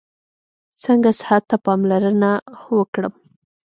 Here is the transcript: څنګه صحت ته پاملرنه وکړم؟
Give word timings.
څنګه 0.83 1.09
صحت 1.19 1.43
ته 1.49 1.55
پاملرنه 1.65 2.31
وکړم؟ 2.77 3.13